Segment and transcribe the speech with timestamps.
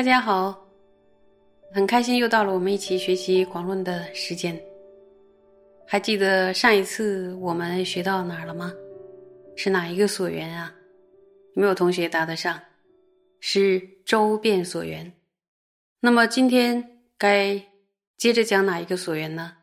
[0.00, 0.66] 大家好，
[1.74, 4.58] 很开心又到了我们一起学习广论的时间。
[5.86, 8.72] 还记得上一次我们学到哪儿了吗？
[9.58, 10.74] 是哪一个所缘啊？
[11.54, 12.58] 有没有同学答得上？
[13.40, 15.12] 是周遍所缘。
[16.00, 17.62] 那么今天该
[18.16, 19.58] 接着讲哪一个所缘呢？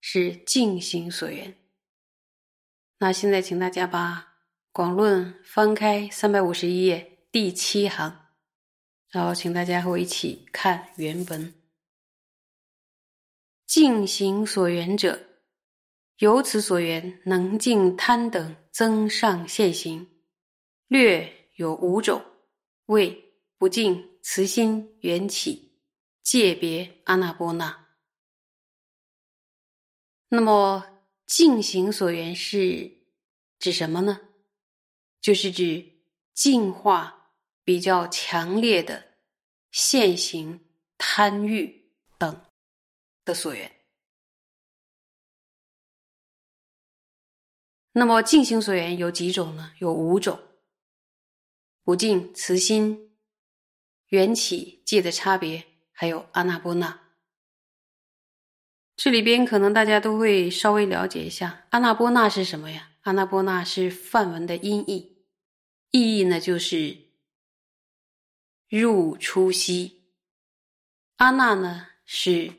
[0.00, 1.54] 是净心所缘。
[2.98, 4.34] 那现在请大家把
[4.72, 8.16] 广论翻开三百五十一页第七行。
[9.10, 11.52] 然后，请大家和我一起看原文。
[13.66, 15.20] 净行所缘者，
[16.18, 20.08] 由此所缘能尽贪等增上现行，
[20.86, 22.24] 略有五种：
[22.86, 25.80] 为不净慈心缘起、
[26.22, 27.88] 界别阿那波那。
[30.28, 32.92] 那么，净行所缘是
[33.58, 34.20] 指什么呢？
[35.20, 35.84] 就是指
[36.32, 37.19] 净化。
[37.64, 39.16] 比较强烈的
[39.70, 40.60] 现行
[40.98, 42.44] 贪欲等
[43.24, 43.70] 的所缘。
[47.92, 49.72] 那么净行所缘有几种呢？
[49.78, 50.40] 有五种：
[51.82, 53.16] 不净、慈心、
[54.08, 57.00] 缘起、界的差别，还有阿那波那。
[58.96, 62.92] 这里边可能大家都会稍微了解一下，阿那波那是什么呀？
[63.02, 65.26] 阿那波那是梵文的音译，
[65.90, 67.09] 意义呢就是。
[68.70, 70.04] 入出息，
[71.16, 72.52] 阿那呢是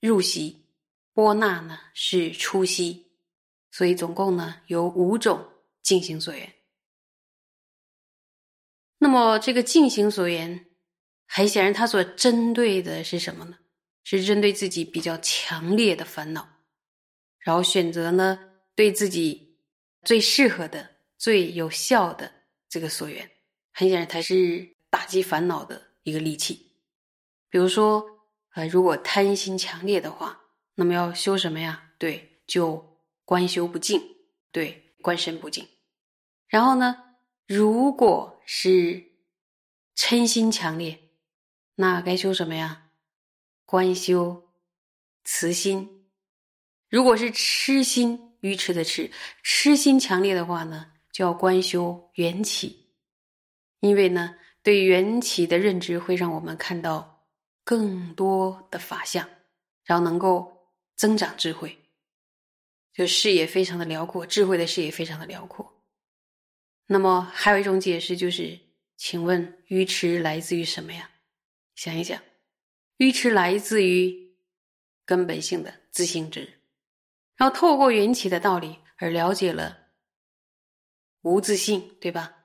[0.00, 0.64] 入息，
[1.12, 3.12] 波那呢是出息，
[3.70, 5.46] 所以总共呢有五种
[5.82, 6.54] 进行所缘。
[8.96, 10.64] 那么这个进行所缘，
[11.26, 13.58] 很显然，它所针对的是什么呢？
[14.04, 16.48] 是针对自己比较强烈的烦恼，
[17.40, 18.38] 然后选择呢
[18.74, 19.58] 对自己
[20.02, 22.32] 最适合的、最有效的
[22.70, 23.30] 这个所缘。
[23.74, 24.77] 很显然，它是。
[24.90, 26.72] 打击烦恼的一个利器，
[27.50, 28.04] 比如说，
[28.54, 30.40] 呃，如果贪心强烈的话，
[30.74, 31.92] 那么要修什么呀？
[31.98, 34.00] 对，就观修不净，
[34.50, 35.68] 对，观身不净。
[36.46, 36.96] 然后呢，
[37.46, 39.04] 如果是
[39.94, 40.98] 嗔心强烈，
[41.74, 42.90] 那该修什么呀？
[43.66, 44.50] 观修
[45.24, 46.08] 慈心。
[46.88, 49.10] 如果是痴心，愚痴的痴，
[49.42, 52.94] 痴心强烈的话呢，就要观修缘起，
[53.80, 54.36] 因为呢。
[54.68, 57.24] 对缘起的认知会让我们看到
[57.64, 59.26] 更多的法相，
[59.82, 61.78] 然后能够增长智慧，
[62.92, 65.82] 就视野非常的辽阔，智慧的视野非常的辽阔。
[66.84, 68.60] 那么还有一种解释就是，
[68.98, 71.10] 请问愚痴来自于什么呀？
[71.74, 72.20] 想一想，
[72.98, 74.36] 愚痴来自于
[75.06, 76.60] 根本性的自性质，
[77.36, 79.78] 然后透过缘起的道理而了解了
[81.22, 82.37] 无自性，对吧？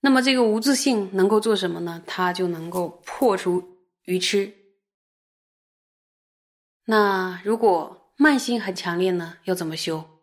[0.00, 2.02] 那么这个无自性能够做什么呢？
[2.06, 4.54] 它就能够破除愚痴。
[6.84, 9.38] 那如果慢心很强烈呢？
[9.44, 10.22] 要怎么修？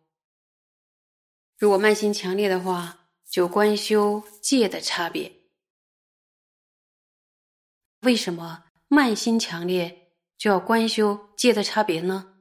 [1.58, 5.34] 如果慢心强烈的话，就观修戒的差别。
[8.02, 12.36] 为什么慢心强烈就要观修戒的差别呢？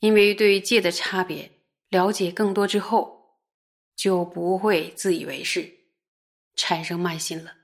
[0.00, 3.40] 因为对于戒的差别了解更多之后，
[3.96, 5.75] 就不会自以为是。
[6.56, 7.54] 产生慢心了。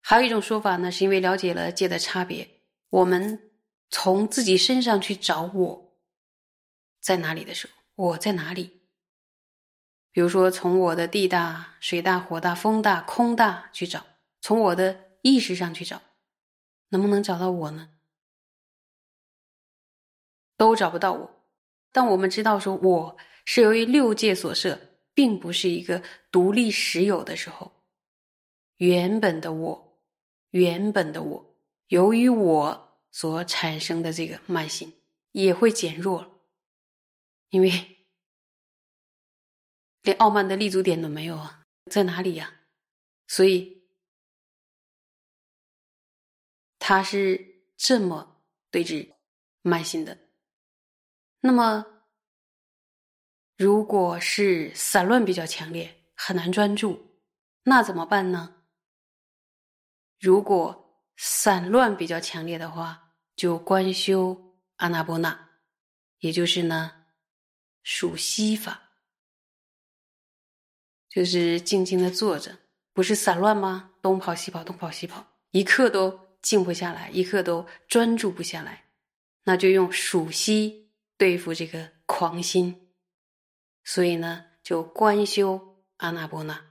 [0.00, 2.60] 还有一种说法呢，是因为了解了界的差别，
[2.90, 3.50] 我们
[3.90, 5.98] 从自己身上去找我
[7.00, 7.72] 在哪里的时候，
[8.08, 8.82] 我在哪里？
[10.10, 14.04] 比如说，从我的地大、水大、火大、风大、空大去找，
[14.40, 16.02] 从我的意识上去找，
[16.90, 17.88] 能不能找到我呢？
[20.58, 21.44] 都找不到我。
[21.92, 24.91] 但我们知道，说我是由于六界所设。
[25.14, 27.84] 并不是一个独立实有的时候，
[28.76, 30.02] 原本的我，
[30.50, 31.56] 原本的我，
[31.88, 34.92] 由于我所产生的这个慢心
[35.32, 36.42] 也会减弱，
[37.50, 38.06] 因为
[40.02, 42.60] 连傲慢的立足点都没有啊，在哪里呀？
[43.26, 43.84] 所以
[46.78, 49.12] 他是这么对峙
[49.60, 50.18] 慢心的，
[51.40, 51.91] 那么。
[53.56, 57.20] 如果是散乱比较强烈，很难专注，
[57.64, 58.62] 那怎么办呢？
[60.18, 65.50] 如果散乱比较强烈的话，就观修阿那波那，
[66.20, 67.06] 也就是呢
[67.82, 68.90] 数息法，
[71.08, 72.58] 就是静静的坐着，
[72.92, 73.90] 不是散乱吗？
[74.00, 78.86] 东跑西跑，东跑西跑，一刻都静不下来，一刻都专注不下来，
[79.44, 82.91] 那就用数息对付这个狂心。
[83.84, 86.64] 所以呢，就观修阿那波那。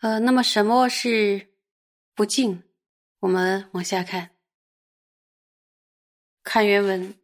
[0.00, 1.54] 呃，那么什么是
[2.14, 2.64] 不净，
[3.20, 4.36] 我们往下看，
[6.42, 7.14] 看原文。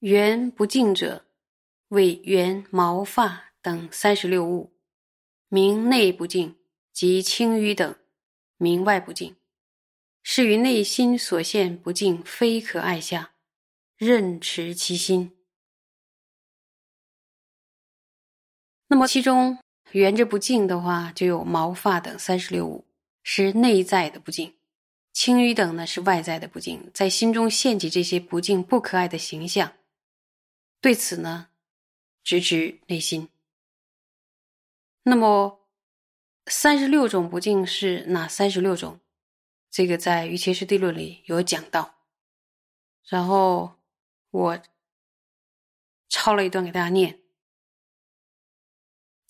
[0.00, 1.24] 缘不净者，
[1.88, 4.76] 为缘毛发等三十六物，
[5.48, 6.58] 名内不净，
[6.92, 7.94] 即青瘀等，
[8.56, 9.36] 名外不净。
[10.24, 13.34] 是于内心所现不净，非可爱下，
[13.96, 15.41] 任持其心。
[18.92, 19.58] 那么其中
[19.92, 22.84] 圆着不净的话，就有毛发等三十六物，
[23.22, 24.52] 是内在的不净；
[25.14, 26.90] 青瘀等呢，是外在的不净。
[26.92, 29.72] 在心中现起这些不净不可爱的形象。
[30.82, 31.48] 对此呢，
[32.22, 33.30] 直指内心。
[35.04, 35.58] 那么，
[36.44, 39.00] 三十六种不净是哪三十六种？
[39.70, 41.94] 这个在《瑜伽师地论》里有讲到。
[43.06, 43.72] 然后
[44.32, 44.62] 我
[46.10, 47.21] 抄了一段给大家念。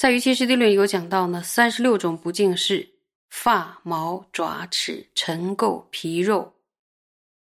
[0.02, 2.96] 在《瑜伽师地论》有讲到呢，三十六种不净是
[3.30, 6.54] 发、毛、爪、齿、尘垢、皮肉、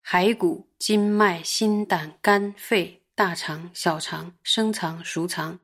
[0.06, 3.02] 骸骨、筋脉、心、胆、肝、肺。
[3.14, 5.60] 大肠、小肠、生肠、熟肠、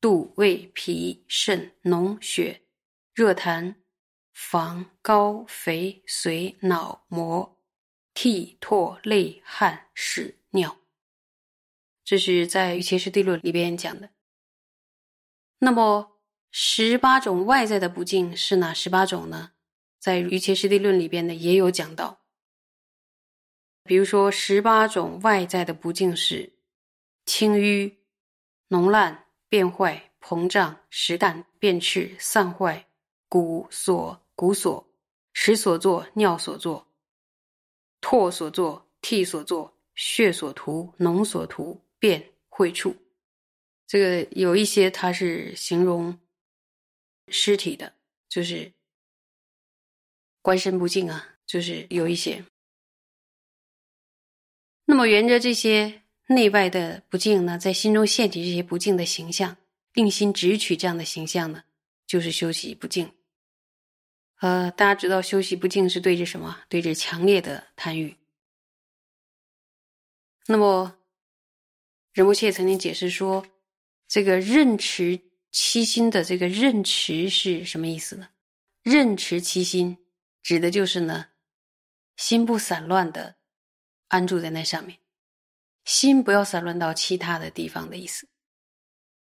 [0.00, 2.62] 肚、胃、脾、肾、脓、血、
[3.12, 3.74] 热痰、
[4.32, 7.58] 房、膏、肥、髓、脑、膜、
[8.14, 10.78] 涕、唾、泪、汗、屎、尿，
[12.02, 14.08] 这是在《瑜伽师地论》里边讲的。
[15.58, 16.19] 那么，
[16.50, 19.52] 十八种外在的不净是哪十八种呢？
[19.98, 22.20] 在《瑜伽师地论》里边呢也有讲到。
[23.84, 26.52] 比如说，十八种外在的不净是。
[27.26, 27.98] 青瘀、
[28.68, 32.86] 脓烂、变坏、膨胀、实淡、变赤、散坏、
[33.28, 34.84] 骨所、骨所、
[35.32, 36.88] 屎所作、尿所作、
[38.00, 42.96] 唾所作、涕所作、血所涂、脓所涂、便秽处。
[43.86, 46.18] 这个有一些它是形容
[47.30, 47.94] 尸体的，
[48.28, 48.72] 就是
[50.42, 52.44] 官身不净啊，就是有一些。
[54.84, 56.02] 那么沿着这些。
[56.32, 59.56] 内外的不净呢，在心中现起这些不净的形象，
[59.92, 61.64] 定心直取这样的形象呢，
[62.06, 63.12] 就是修习不净。
[64.36, 66.62] 呃，大家知道修习不净是对着什么？
[66.68, 68.16] 对着强烈的贪欲。
[70.46, 70.96] 那么
[72.12, 73.44] 仁波切曾经解释说，
[74.06, 78.28] 这个任持七心的这个任持是什么意思呢？
[78.82, 79.98] 任持七心
[80.42, 81.26] 指的就是呢，
[82.16, 83.36] 心不散乱的
[84.08, 84.98] 安住在那上面。
[85.84, 88.28] 心不要散乱到其他的地方的意思。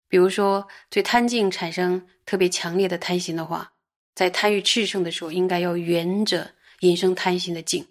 [0.09, 3.73] 比如说，对贪境产生特别强烈的贪心的话，
[4.15, 7.89] 在贪欲炽盛的时候，应该要沿着引生贪心的境，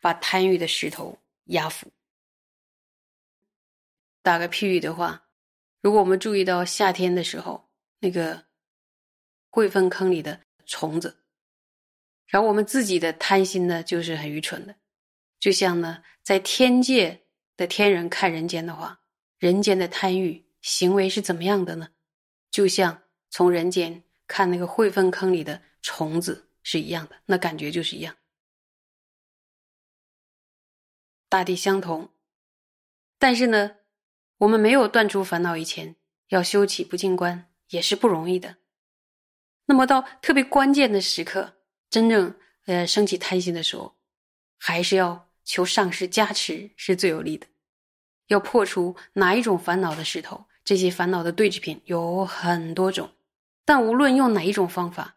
[0.00, 1.90] 把贪欲的石头压服。
[4.22, 5.24] 打个譬喻的话，
[5.82, 7.68] 如果我们注意到夏天的时候，
[7.98, 8.46] 那个
[9.50, 11.22] 会粪坑里的虫子，
[12.26, 14.76] 然后我们自己的贪心呢，就是很愚蠢的，
[15.38, 17.20] 就像呢，在天界。
[17.54, 19.02] 的天人看人间的话，
[19.38, 21.90] 人间的贪欲行为是怎么样的呢？
[22.50, 28.16] 就像从人间看那个会粪坑里的虫子是一样的，那感觉就是一样。
[31.28, 32.10] 大地相同，
[33.18, 33.76] 但是呢，
[34.38, 35.96] 我们没有断除烦恼以前，
[36.28, 38.56] 要修起不净观也是不容易的。
[39.66, 41.54] 那么到特别关键的时刻，
[41.88, 42.34] 真正
[42.66, 43.96] 呃升起贪心的时候，
[44.58, 45.28] 还是要。
[45.44, 47.48] 求上师加持是最有利的。
[48.28, 50.44] 要破除哪一种烦恼的石头？
[50.64, 53.10] 这些烦恼的对治品有很多种，
[53.64, 55.16] 但无论用哪一种方法，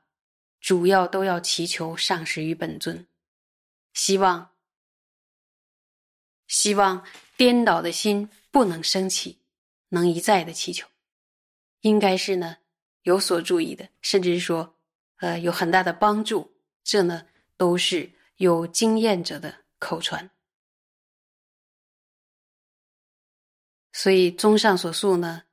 [0.59, 3.05] 主要都要祈求上师与本尊。
[3.93, 4.49] 希望，
[6.47, 7.05] 希望
[7.37, 9.39] 颠倒的心不能升起，
[9.89, 10.87] 能一再的祈求。
[11.81, 12.57] 应该是呢
[13.03, 14.77] 有所注意的，甚至说，
[15.17, 16.55] 呃，有很大的帮助。
[16.83, 19.65] 这呢都是有经验者的。
[19.77, 20.31] 口传，
[23.91, 25.43] 所以综上所述呢，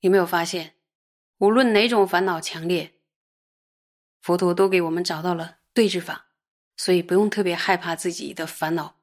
[0.00, 0.74] 有没有发现，
[1.38, 2.96] 无论哪种烦恼强烈，
[4.20, 6.32] 佛陀都给我们找到了对治法，
[6.76, 8.97] 所以不用特别害怕自己的烦恼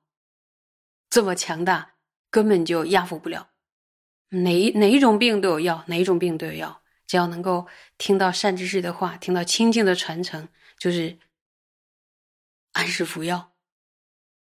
[1.15, 1.95] 这么强大，
[2.29, 3.53] 根本就压服不了。
[4.27, 7.65] 哪哪一种病都有药，哪一种病都有药，只要能够
[7.97, 11.17] 听到善知识的话，听到清净的传承，就是
[12.73, 13.55] 按时服药。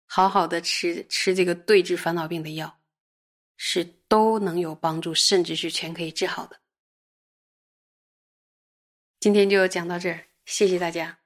[0.05, 2.81] 好好的吃吃这个对治烦恼病的药，
[3.55, 6.59] 是都能有帮助，甚至是全可以治好的。
[9.21, 11.19] 今天就讲到这儿，谢谢大家。